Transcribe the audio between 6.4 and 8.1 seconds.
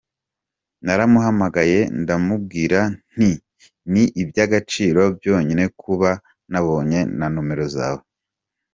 nabonye na nomero zawe.